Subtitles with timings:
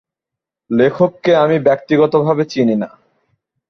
[0.69, 2.89] লেখককে আমি ব্যক্তিগতভাবে চিনি না।